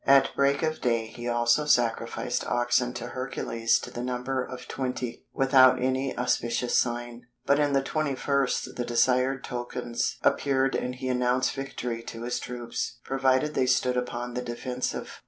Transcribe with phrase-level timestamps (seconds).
[0.07, 5.25] At break of day he also sacrificed oxen to Hercules to the number of 20
[5.31, 11.07] without any auspicious sign, but in the twenty first the desired tokens appeared and he
[11.07, 15.19] announced victory to his troops, provided they stood upon the defensive."